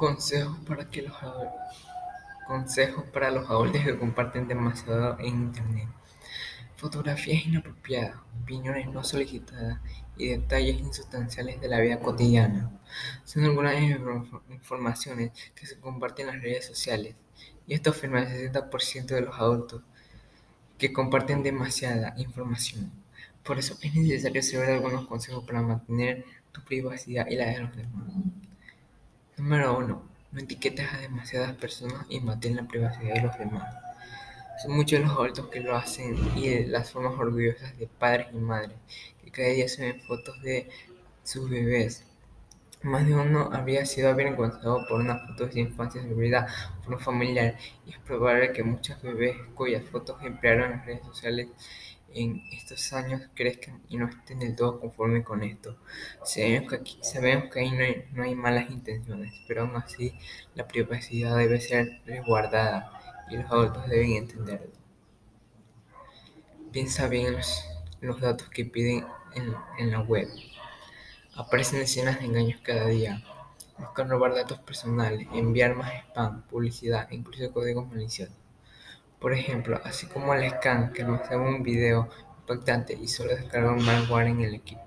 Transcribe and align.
Consejos 0.00 0.56
para, 0.66 0.88
que 0.88 1.02
los, 1.02 1.14
consejos 2.46 3.04
para 3.12 3.30
los 3.30 3.50
adultos 3.50 3.84
que 3.84 3.98
comparten 3.98 4.48
demasiado 4.48 5.18
en 5.20 5.26
Internet. 5.26 5.88
Fotografías 6.76 7.44
inapropiadas, 7.44 8.16
opiniones 8.42 8.88
no 8.88 9.04
solicitadas 9.04 9.78
y 10.16 10.28
detalles 10.28 10.80
insustanciales 10.80 11.60
de 11.60 11.68
la 11.68 11.80
vida 11.80 12.00
cotidiana 12.00 12.70
son 13.24 13.44
algunas 13.44 13.74
informaciones 14.48 15.32
que 15.54 15.66
se 15.66 15.78
comparten 15.78 16.28
en 16.28 16.34
las 16.34 16.42
redes 16.42 16.66
sociales. 16.66 17.14
Y 17.66 17.74
esto 17.74 17.90
afirma 17.90 18.20
el 18.22 18.52
60% 18.52 19.04
de 19.04 19.20
los 19.20 19.38
adultos 19.38 19.82
que 20.78 20.94
comparten 20.94 21.42
demasiada 21.42 22.14
información. 22.16 22.90
Por 23.44 23.58
eso 23.58 23.76
es 23.82 23.94
necesario 23.94 24.42
saber 24.42 24.70
algunos 24.70 25.06
consejos 25.06 25.44
para 25.44 25.60
mantener 25.60 26.24
tu 26.52 26.62
privacidad 26.64 27.26
y 27.28 27.36
la 27.36 27.46
de 27.46 27.58
los 27.60 27.76
demás. 27.76 28.09
Número 29.40 29.78
1. 29.78 30.02
No 30.32 30.38
etiquetes 30.38 30.92
a 30.92 30.98
demasiadas 30.98 31.54
personas 31.54 32.04
y 32.10 32.20
mantén 32.20 32.56
la 32.56 32.68
privacidad 32.68 33.14
de 33.14 33.22
los 33.22 33.38
demás. 33.38 33.74
Son 34.62 34.76
muchos 34.76 35.00
los 35.00 35.12
adultos 35.12 35.48
que 35.48 35.60
lo 35.60 35.74
hacen 35.74 36.14
y 36.36 36.66
las 36.66 36.90
formas 36.90 37.18
orgullosas 37.18 37.76
de 37.78 37.86
padres 37.86 38.26
y 38.34 38.36
madres 38.36 38.76
que 39.24 39.30
cada 39.30 39.48
día 39.48 39.66
se 39.66 39.80
ven 39.86 40.00
fotos 40.02 40.42
de 40.42 40.68
sus 41.24 41.48
bebés. 41.48 42.04
Más 42.82 43.06
de 43.06 43.14
uno 43.14 43.48
habría 43.50 43.86
sido 43.86 44.10
avergonzado 44.10 44.86
por 44.86 45.00
una 45.00 45.26
foto 45.26 45.46
de 45.46 45.52
su 45.52 45.58
infancia 45.58 46.02
subida 46.02 46.46
por 46.84 46.96
un 46.96 47.00
familiar 47.00 47.56
y 47.86 47.92
es 47.92 47.98
probable 48.00 48.52
que 48.52 48.62
muchos 48.62 49.00
bebés 49.00 49.38
cuyas 49.54 49.84
fotos 49.86 50.22
emplearon 50.22 50.72
las 50.72 50.84
redes 50.84 51.02
sociales 51.06 51.48
en 52.14 52.42
estos 52.52 52.92
años 52.92 53.22
crezcan 53.34 53.82
y 53.88 53.96
no 53.96 54.08
estén 54.08 54.40
del 54.40 54.56
todo 54.56 54.80
conformes 54.80 55.24
con 55.24 55.42
esto. 55.42 55.76
Sabemos 56.24 56.70
que, 56.70 56.76
aquí, 56.76 56.98
sabemos 57.02 57.52
que 57.52 57.60
ahí 57.60 57.70
no 57.70 57.84
hay, 57.84 58.04
no 58.12 58.22
hay 58.22 58.34
malas 58.34 58.70
intenciones, 58.70 59.32
pero 59.46 59.62
aún 59.62 59.76
así 59.76 60.14
la 60.54 60.66
privacidad 60.66 61.36
debe 61.36 61.60
ser 61.60 62.00
resguardada 62.06 63.00
y 63.30 63.36
los 63.36 63.50
adultos 63.50 63.88
deben 63.88 64.12
entenderlo. 64.12 64.72
Piensa 66.72 67.08
bien 67.08 67.32
los, 67.32 67.64
los 68.00 68.20
datos 68.20 68.48
que 68.48 68.64
piden 68.64 69.04
en, 69.78 69.90
la 69.90 70.00
web. 70.00 70.28
Aparecen 71.34 71.80
decenas 71.80 72.18
de 72.18 72.26
engaños 72.26 72.60
cada 72.62 72.86
día. 72.86 73.22
Buscan 73.78 74.10
robar 74.10 74.34
datos 74.34 74.58
personales, 74.60 75.26
enviar 75.32 75.74
más 75.74 75.92
spam, 76.08 76.42
publicidad 76.42 77.08
e 77.10 77.16
incluso 77.16 77.50
códigos 77.52 77.88
maliciosos. 77.88 78.36
Por 79.20 79.34
ejemplo, 79.34 79.80
así 79.84 80.06
como 80.06 80.32
el 80.34 80.50
scan 80.50 80.92
que 80.92 81.04
muestra 81.04 81.36
un 81.36 81.62
video 81.62 82.08
impactante 82.40 82.94
y 82.94 83.06
solo 83.06 83.36
descarga 83.36 83.72
un 83.72 83.84
malware 83.84 84.28
en 84.28 84.40
el 84.40 84.54
equipo. 84.54 84.80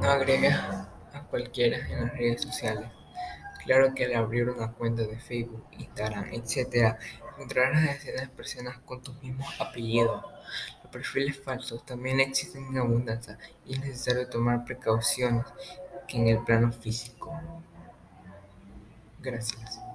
No 0.00 0.10
agregues 0.10 0.54
a 0.54 1.26
cualquiera 1.28 1.78
en 1.88 2.04
las 2.04 2.12
redes 2.16 2.42
sociales. 2.42 2.88
Claro 3.64 3.92
que 3.94 4.04
al 4.04 4.14
abrir 4.14 4.48
una 4.48 4.70
cuenta 4.70 5.02
de 5.02 5.18
Facebook, 5.18 5.64
Instagram, 5.72 6.26
etc., 6.32 6.96
encontrarás 7.32 7.82
decenas 7.82 8.22
de 8.22 8.28
personas 8.28 8.78
con 8.78 9.02
tus 9.02 9.20
mismos 9.20 9.48
apellidos. 9.60 10.24
Los 10.84 10.92
perfiles 10.92 11.40
falsos 11.42 11.84
también 11.84 12.20
existen 12.20 12.66
en 12.66 12.78
abundancia 12.78 13.36
y 13.64 13.74
es 13.74 13.80
necesario 13.80 14.28
tomar 14.28 14.64
precauciones 14.64 15.44
que 16.06 16.18
en 16.18 16.28
el 16.28 16.44
plano 16.44 16.70
físico. 16.70 17.32
Gracias. 19.20 19.85